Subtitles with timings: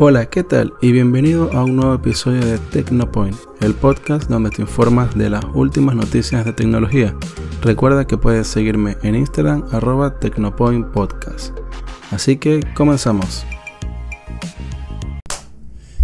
[0.00, 0.74] Hola, ¿qué tal?
[0.80, 5.44] Y bienvenido a un nuevo episodio de Tecnopoint, el podcast donde te informas de las
[5.54, 7.16] últimas noticias de tecnología.
[7.62, 11.52] Recuerda que puedes seguirme en Instagram arroba tecnopointpodcast.
[12.12, 13.44] Así que comenzamos.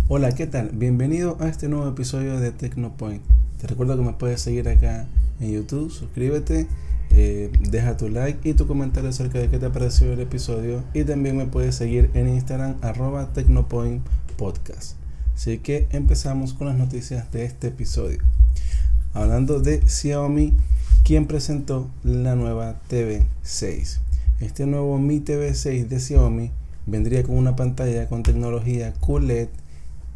[0.08, 0.70] Hola, ¿qué tal?
[0.74, 3.22] Bienvenido a este nuevo episodio de Tecnopoint.
[3.60, 5.06] Te recuerdo que me puedes seguir acá
[5.38, 6.66] en YouTube, suscríbete
[7.10, 10.82] eh, deja tu like y tu comentario acerca de qué te pareció el episodio.
[10.92, 14.04] Y también me puedes seguir en Instagram, arroba Tecnopoint
[14.36, 14.96] Podcast.
[15.34, 18.18] Así que empezamos con las noticias de este episodio.
[19.12, 20.54] Hablando de Xiaomi,
[21.04, 23.98] quien presentó la nueva TV6.
[24.40, 26.50] Este nuevo Mi TV6 de Xiaomi
[26.86, 29.48] vendría con una pantalla con tecnología QLED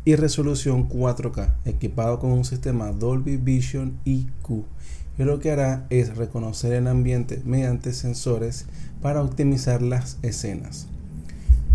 [0.08, 4.64] y resolución 4K, equipado con un sistema Dolby Vision IQ
[5.18, 8.64] y lo que hará es reconocer el ambiente mediante sensores
[9.02, 10.86] para optimizar las escenas.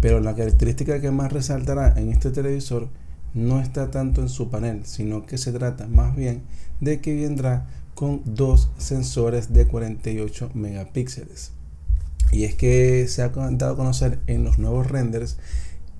[0.01, 2.87] Pero la característica que más resaltará en este televisor
[3.35, 6.41] no está tanto en su panel, sino que se trata más bien
[6.81, 11.51] de que vendrá con dos sensores de 48 megapíxeles.
[12.31, 15.37] Y es que se ha dado a conocer en los nuevos renders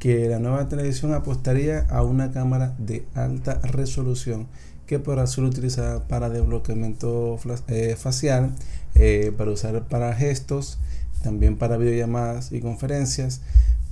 [0.03, 4.47] que la nueva televisión apostaría a una cámara de alta resolución
[4.85, 8.53] que podrá ser utilizada para desbloqueamiento eh, facial,
[8.95, 10.77] eh, para usar para gestos,
[11.23, 13.39] también para videollamadas y conferencias.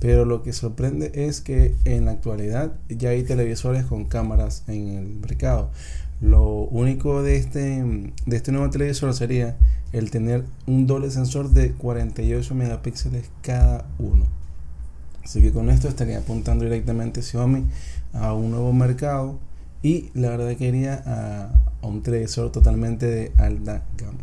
[0.00, 4.88] Pero lo que sorprende es que en la actualidad ya hay televisores con cámaras en
[4.88, 5.70] el mercado.
[6.20, 9.56] Lo único de este, de este nuevo televisor sería
[9.94, 14.41] el tener un doble sensor de 48 megapíxeles cada uno.
[15.24, 17.64] Así que con esto estaría apuntando directamente Xiaomi
[18.12, 19.38] a un nuevo mercado
[19.82, 24.18] y la verdad que iría a, un televisor totalmente de alta gama.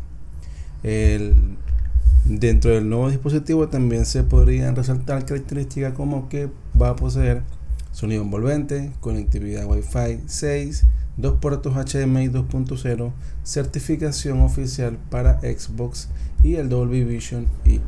[2.26, 6.50] dentro del nuevo dispositivo también se podrían resaltar características como que
[6.82, 7.44] va a poseer
[7.92, 10.86] sonido envolvente, conectividad Wi-Fi 6,
[11.18, 13.12] dos puertos HDMI 2.0,
[13.44, 16.08] certificación oficial para Xbox
[16.44, 17.84] y el Dolby Vision IQ.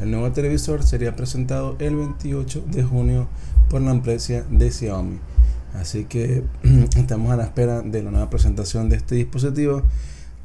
[0.00, 3.28] El nuevo televisor sería presentado el 28 de junio
[3.68, 5.18] por la empresa de Xiaomi.
[5.74, 6.42] Así que
[6.96, 9.82] estamos a la espera de la nueva presentación de este dispositivo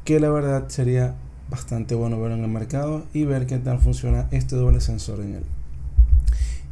[0.04, 1.14] que la verdad sería
[1.48, 5.36] bastante bueno ver en el mercado y ver qué tal funciona este doble sensor en
[5.36, 5.44] él.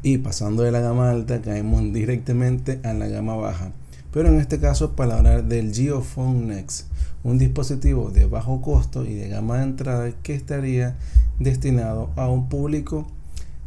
[0.03, 3.73] Y pasando de la gama alta caemos directamente a la gama baja.
[4.13, 6.89] Pero en este caso para hablar del Geophone Next,
[7.23, 10.99] un dispositivo de bajo costo y de gama de entrada que estaría
[11.39, 13.07] destinado a un público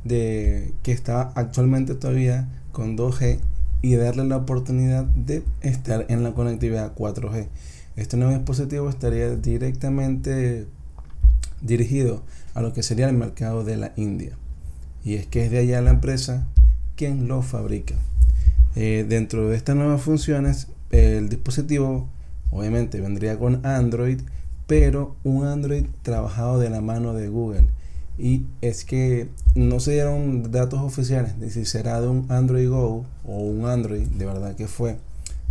[0.03, 3.39] de, que está actualmente todavía con 2G
[3.81, 7.47] y darle la oportunidad de estar en la conectividad 4G.
[7.95, 10.67] Este nuevo dispositivo estaría directamente
[11.61, 12.21] dirigido
[12.53, 14.37] a lo que sería el mercado de la India.
[15.03, 16.47] Y es que es de allá la empresa
[16.95, 17.95] quien lo fabrica.
[18.75, 22.07] Eh, dentro de estas nuevas funciones, el dispositivo
[22.51, 24.19] obviamente vendría con Android,
[24.67, 27.67] pero un Android trabajado de la mano de Google.
[28.19, 33.05] Y es que no se dieron datos oficiales de si será de un Android Go
[33.25, 34.97] o un Android, de verdad que fue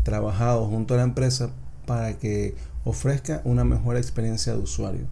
[0.03, 1.50] trabajado junto a la empresa
[1.87, 2.54] para que
[2.84, 5.06] ofrezca una mejor experiencia de usuario.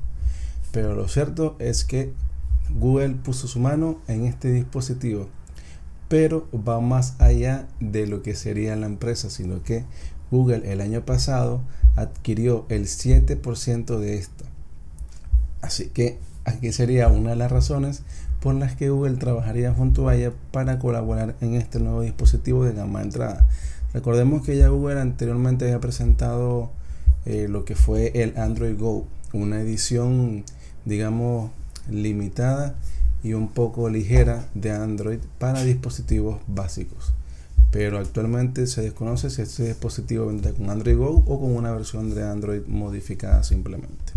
[0.73, 2.13] Pero lo cierto es que
[2.71, 5.29] Google puso su mano en este dispositivo,
[6.09, 9.85] pero va más allá de lo que sería la empresa, sino que
[10.31, 11.61] Google el año pasado
[11.97, 14.45] adquirió el 7% de esto.
[15.63, 18.03] Así que Aquí sería una de las razones
[18.41, 22.75] por las que Google trabajaría junto a ella para colaborar en este nuevo dispositivo de
[22.75, 23.49] gama de entrada.
[23.95, 26.71] Recordemos que ya Google anteriormente había presentado
[27.25, 30.45] eh, lo que fue el Android Go, una edición,
[30.85, 31.51] digamos,
[31.89, 32.75] limitada
[33.23, 37.15] y un poco ligera de Android para dispositivos básicos.
[37.75, 42.15] Pero actualmente se desconoce si este dispositivo vendrá con Android Go o con una versión
[42.15, 44.13] de Android modificada simplemente.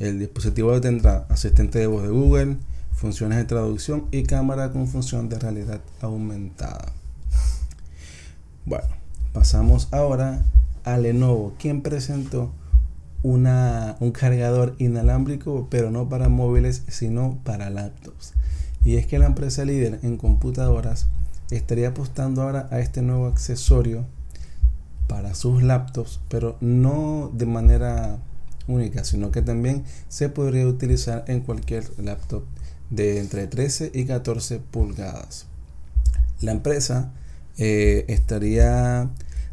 [0.00, 2.56] El dispositivo tendrá asistente de voz de Google,
[2.92, 6.86] funciones de traducción y cámara con función de realidad aumentada.
[8.64, 8.88] Bueno,
[9.32, 10.42] pasamos ahora
[10.82, 12.50] a Lenovo, quien presentó
[13.22, 18.32] una, un cargador inalámbrico, pero no para móviles, sino para laptops.
[18.84, 21.06] Y es que la empresa líder en computadoras
[21.50, 24.04] estaría apostando ahora a este nuevo accesorio
[25.06, 28.18] para sus laptops, pero no de manera
[28.66, 32.42] única, sino que también se podría utilizar en cualquier laptop
[32.90, 35.46] de entre 13 y 14 pulgadas.
[36.40, 37.12] La empresa
[37.58, 39.08] eh, estaría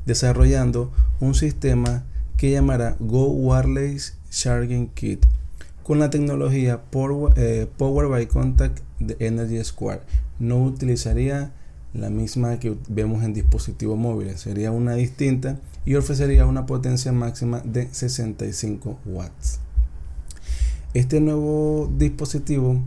[0.06, 2.04] desarrollando un sistema
[2.38, 5.26] que llamará Go Wireless Charging Kit
[5.84, 10.02] con la tecnología Power, eh, Power by Contact de Energy Square.
[10.40, 11.52] No utilizaría
[11.94, 17.62] la misma que vemos en dispositivos móviles, sería una distinta y ofrecería una potencia máxima
[17.64, 19.60] de 65 watts.
[20.94, 22.80] Este nuevo dispositivo,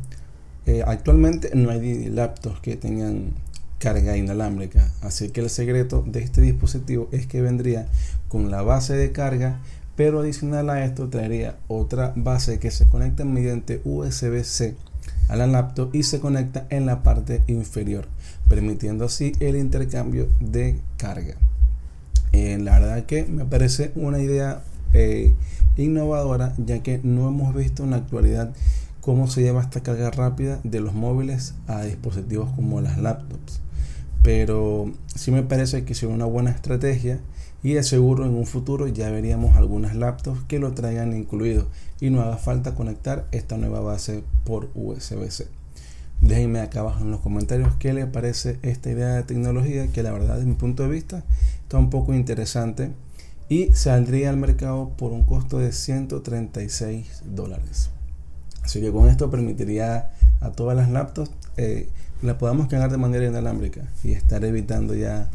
[0.66, 3.32] eh, actualmente no hay laptops que tengan
[3.78, 7.88] carga inalámbrica, así que el secreto de este dispositivo es que vendría
[8.28, 9.60] con la base de carga,
[9.96, 14.74] pero adicional a esto traería otra base que se conecta mediante USB-C
[15.28, 18.06] a la laptop y se conecta en la parte inferior,
[18.48, 21.34] permitiendo así el intercambio de carga.
[22.32, 24.62] Eh, la verdad que me parece una idea
[24.92, 25.34] eh,
[25.76, 28.52] innovadora, ya que no hemos visto en la actualidad
[29.00, 33.60] cómo se lleva esta carga rápida de los móviles a dispositivos como las laptops.
[34.26, 37.20] Pero sí me parece que es una buena estrategia
[37.62, 41.68] y de seguro en un futuro ya veríamos algunas laptops que lo traigan incluido
[42.00, 45.46] y no haga falta conectar esta nueva base por USB-C.
[46.22, 50.10] Déjenme acá abajo en los comentarios qué les parece esta idea de tecnología que la
[50.10, 51.22] verdad desde mi punto de vista
[51.62, 52.90] está un poco interesante
[53.48, 57.90] y saldría al mercado por un costo de 136 dólares.
[58.64, 60.10] Así que con esto permitiría
[60.40, 61.88] a todas las laptops eh,
[62.22, 65.28] la podamos cargar de manera inalámbrica y estar evitando ya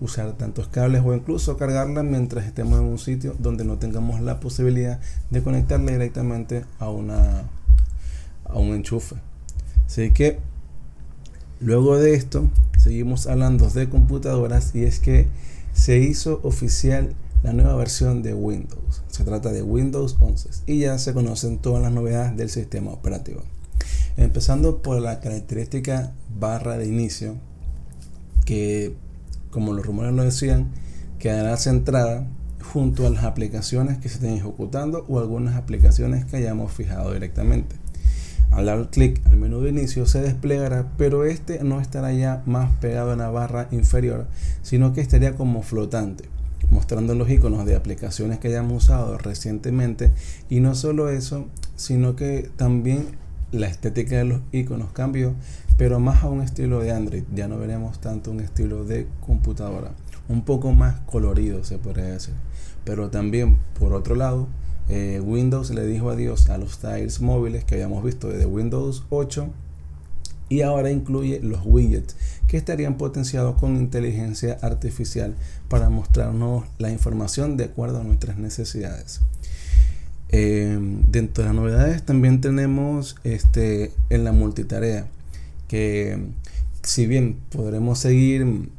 [0.00, 4.40] usar tantos cables o incluso cargarla mientras estemos en un sitio donde no tengamos la
[4.40, 4.98] posibilidad
[5.30, 7.44] de conectarla directamente a una
[8.44, 9.16] a un enchufe.
[9.86, 10.38] Así que
[11.60, 15.28] luego de esto seguimos hablando de computadoras y es que
[15.72, 19.02] se hizo oficial la nueva versión de Windows.
[19.08, 23.42] Se trata de Windows 11 y ya se conocen todas las novedades del sistema operativo.
[24.16, 27.36] Empezando por la característica barra de inicio,
[28.44, 28.94] que
[29.50, 30.70] como los rumores lo decían,
[31.18, 32.26] quedará centrada
[32.72, 37.76] junto a las aplicaciones que se estén ejecutando o algunas aplicaciones que hayamos fijado directamente.
[38.50, 42.70] Al dar clic al menú de inicio se desplegará, pero este no estará ya más
[42.76, 44.26] pegado en la barra inferior,
[44.62, 46.24] sino que estaría como flotante
[46.70, 50.12] mostrando los iconos de aplicaciones que hayamos usado recientemente
[50.48, 53.06] y no solo eso, sino que también
[53.52, 55.34] la estética de los iconos cambió,
[55.76, 59.92] pero más a un estilo de Android, ya no veremos tanto un estilo de computadora,
[60.28, 62.34] un poco más colorido se podría decir.
[62.84, 64.48] Pero también, por otro lado,
[64.88, 69.48] eh, Windows le dijo adiós a los tiles móviles que habíamos visto desde Windows 8
[70.48, 72.16] y ahora incluye los widgets
[72.46, 75.34] que estarían potenciados con inteligencia artificial
[75.68, 79.20] para mostrarnos la información de acuerdo a nuestras necesidades.
[80.34, 85.06] Eh, dentro de las novedades también tenemos este, en la multitarea
[85.68, 86.18] que
[86.82, 88.70] si bien podremos seguir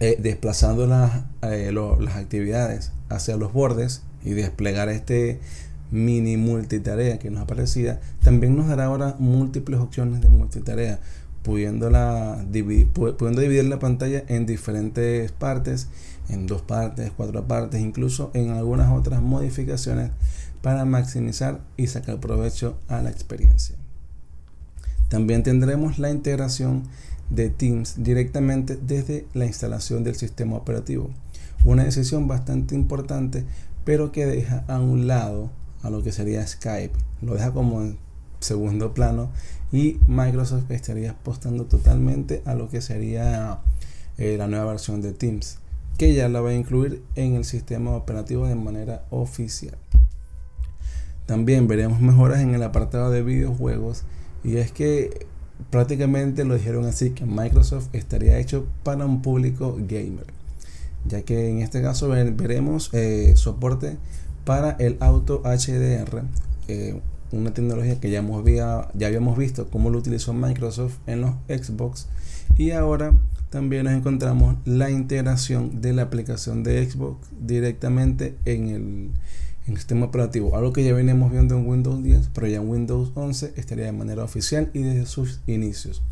[0.00, 5.40] eh, desplazando las, eh, las actividades hacia los bordes y desplegar este
[5.90, 11.00] mini multitarea que nos aparecía, también nos dará ahora múltiples opciones de multitarea,
[11.42, 15.88] pudiéndola dividir, pudiendo dividir la pantalla en diferentes partes,
[16.28, 20.10] en dos partes, cuatro partes, incluso en algunas otras modificaciones
[20.62, 23.76] para maximizar y sacar provecho a la experiencia.
[25.08, 26.84] También tendremos la integración
[27.30, 31.10] de Teams directamente desde la instalación del sistema operativo.
[31.64, 33.44] Una decisión bastante importante,
[33.84, 35.50] pero que deja a un lado
[35.82, 36.94] a lo que sería Skype.
[37.22, 37.98] Lo deja como en
[38.40, 39.30] segundo plano
[39.72, 43.60] y Microsoft estaría apostando totalmente a lo que sería
[44.18, 45.58] eh, la nueva versión de Teams,
[45.98, 49.76] que ya la va a incluir en el sistema operativo de manera oficial.
[51.26, 54.04] También veremos mejoras en el apartado de videojuegos.
[54.44, 55.26] Y es que
[55.70, 60.26] prácticamente lo dijeron así que Microsoft estaría hecho para un público gamer,
[61.06, 63.96] ya que en este caso veremos eh, soporte
[64.44, 66.22] para el auto HDR,
[66.68, 67.00] eh,
[67.32, 72.06] una tecnología que ya, hemos ya habíamos visto cómo lo utilizó Microsoft en los Xbox.
[72.56, 73.12] Y ahora
[73.50, 79.10] también nos encontramos la integración de la aplicación de Xbox directamente en el,
[79.74, 83.54] sistema operativo, algo que ya veníamos viendo en Windows 10, pero ya en Windows 11
[83.56, 86.02] estaría de manera oficial y desde sus inicios.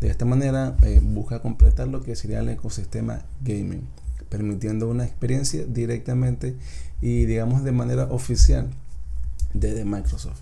[0.00, 3.82] De esta manera eh, busca completar lo que sería el ecosistema gaming,
[4.28, 6.54] permitiendo una experiencia directamente
[7.00, 8.68] y digamos de manera oficial
[9.54, 10.40] desde Microsoft.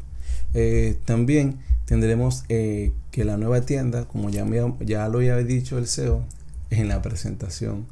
[0.55, 4.45] Eh, también tendremos eh, que la nueva tienda, como ya,
[4.81, 6.25] ya lo había dicho el CEO
[6.71, 7.87] en la presentación,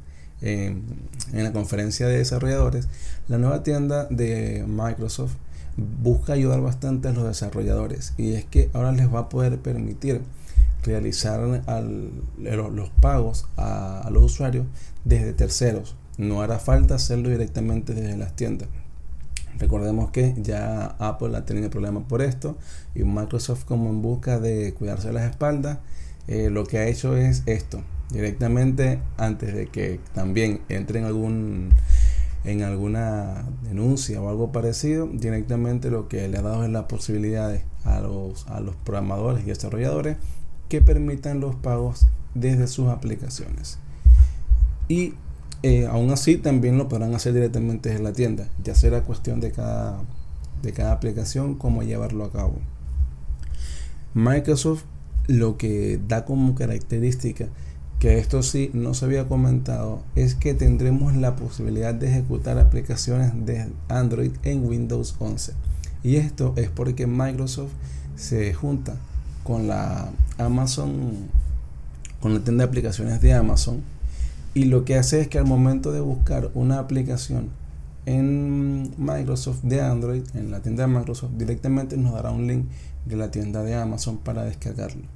[0.53, 2.87] en la conferencia de desarrolladores,
[3.27, 5.33] la nueva tienda de Microsoft
[5.77, 8.13] busca ayudar bastante a los desarrolladores.
[8.17, 10.21] Y es que ahora les va a poder permitir
[10.83, 11.39] realizar
[12.37, 14.65] los, pagos a los usuarios
[15.03, 15.95] desde terceros.
[16.17, 18.69] No hará falta hacerlo directamente desde las tiendas.
[19.57, 22.57] Recordemos que ya Apple ha tenido problemas por esto
[22.93, 25.79] y Microsoft como en busca de cuidarse las espaldas,
[26.27, 27.81] eh, lo que ha hecho es esto,
[28.11, 31.73] directamente antes de que también entre en algún
[32.45, 37.63] en alguna denuncia o algo parecido, directamente lo que le ha dado es las posibilidades
[37.83, 40.17] a los, a los programadores y desarrolladores
[40.69, 43.79] que permitan los pagos desde sus aplicaciones.
[44.87, 45.15] Y
[45.63, 48.47] eh, aún así también lo podrán hacer directamente en la tienda.
[48.63, 50.03] Ya será cuestión de cada,
[50.61, 52.59] de cada aplicación cómo llevarlo a cabo.
[54.13, 54.83] Microsoft
[55.27, 57.47] lo que da como característica
[58.05, 63.31] que esto sí no se había comentado, es que tendremos la posibilidad de ejecutar aplicaciones
[63.47, 65.53] de Android en Windows 11.
[66.03, 67.71] Y esto es porque Microsoft
[68.15, 68.95] se junta
[69.43, 71.13] con la Amazon,
[72.19, 73.81] con la tienda de aplicaciones de Amazon.
[74.53, 77.49] Y lo que hace es que al momento de buscar una aplicación
[78.05, 82.65] en Microsoft de Android, en la tienda de Microsoft, directamente nos dará un link
[83.07, 85.14] de la tienda de Amazon para descargarlo.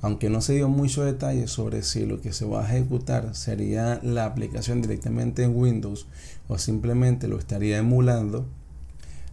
[0.00, 4.00] Aunque no se dio mucho detalle sobre si lo que se va a ejecutar sería
[4.02, 6.06] la aplicación directamente en Windows
[6.46, 8.46] o simplemente lo estaría emulando,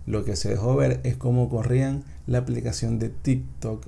[0.08, 3.86] lo que se dejó ver es cómo corrían la aplicación de TikTok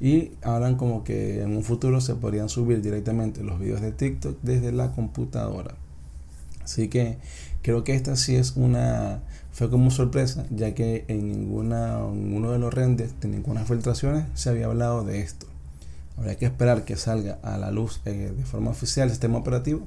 [0.00, 4.38] y hablan como que en un futuro se podrían subir directamente los videos de TikTok
[4.42, 5.74] desde la computadora.
[6.62, 7.18] Así que
[7.62, 9.20] creo que esta sí es una
[9.52, 14.24] fue como sorpresa, ya que en ninguna en uno de los renders de ninguna filtraciones
[14.34, 15.46] se había hablado de esto.
[16.16, 19.86] Habrá que esperar que salga a la luz eh, de forma oficial el sistema operativo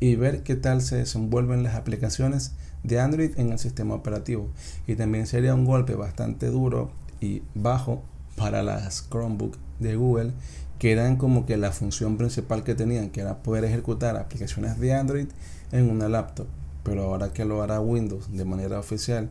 [0.00, 2.52] y ver qué tal se desenvuelven las aplicaciones
[2.82, 4.48] de Android en el sistema operativo.
[4.86, 6.90] Y también sería un golpe bastante duro
[7.20, 8.02] y bajo
[8.36, 10.32] para las Chromebook de Google,
[10.78, 14.94] que eran como que la función principal que tenían, que era poder ejecutar aplicaciones de
[14.94, 15.28] Android
[15.72, 16.46] en una laptop.
[16.82, 19.30] Pero ahora que lo hará Windows de manera oficial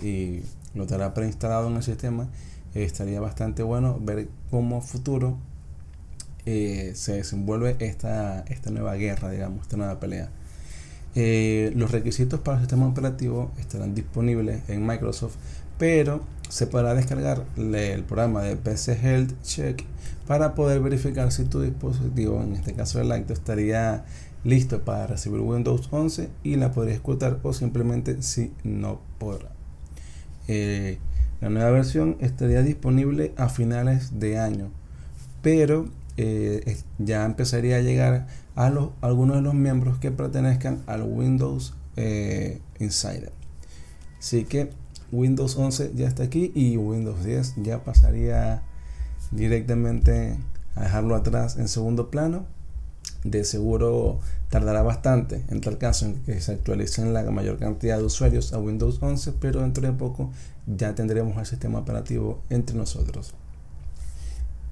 [0.00, 0.40] y
[0.74, 2.28] lo estará preinstalado en el sistema,
[2.74, 5.36] estaría bastante bueno ver cómo futuro
[6.46, 10.30] eh, se desenvuelve esta, esta nueva guerra, digamos, esta nueva pelea.
[11.14, 15.36] Eh, los requisitos para el sistema operativo estarán disponibles en Microsoft,
[15.78, 19.84] pero se podrá descargar el programa de PC Health Check
[20.26, 24.04] para poder verificar si tu dispositivo, en este caso el Lacto, estaría
[24.42, 29.50] listo para recibir Windows 11 y la podría ejecutar o simplemente si no podrá.
[30.48, 30.98] Eh,
[31.40, 34.70] la nueva versión estaría disponible a finales de año,
[35.42, 35.86] pero
[36.16, 41.74] eh, ya empezaría a llegar a, los, algunos de los miembros que pertenezcan al Windows
[41.96, 43.32] eh, Insider.
[44.18, 44.70] Así que
[45.12, 48.62] Windows 11 ya está aquí y Windows 10 ya pasaría
[49.30, 50.36] directamente
[50.74, 52.46] a dejarlo atrás en segundo plano.
[53.22, 58.04] De seguro tardará bastante en tal caso en que se actualicen la mayor cantidad de
[58.04, 60.30] usuarios a Windows 11, pero dentro de poco
[60.66, 63.34] ya tendremos el sistema operativo entre nosotros.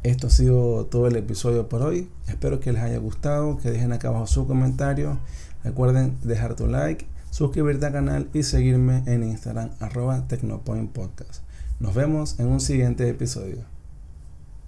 [0.03, 2.09] Esto ha sido todo el episodio por hoy.
[2.27, 5.19] Espero que les haya gustado, que dejen acá abajo su comentario.
[5.63, 11.43] Recuerden dejar tu like, suscribirte al canal y seguirme en Instagram arroba Tecnopoint Podcast.
[11.79, 13.72] Nos vemos en un siguiente episodio.